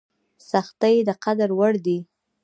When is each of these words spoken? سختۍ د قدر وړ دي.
سختۍ 0.49 0.95
د 1.07 1.09
قدر 1.23 1.49
وړ 1.59 1.73
دي. 1.85 1.99